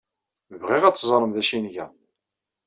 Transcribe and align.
Bɣiɣ 0.61 0.83
ad 0.85 0.95
teẓrem 0.95 1.31
d 1.35 1.37
acu 1.41 1.53
ay 1.55 1.61
nga. 1.65 1.85